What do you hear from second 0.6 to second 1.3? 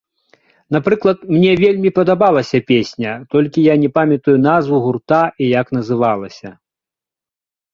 Напрыклад,